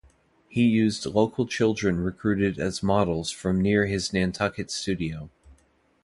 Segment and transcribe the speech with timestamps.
[0.49, 5.29] He used local children recruited as models from near his Nantucket studio.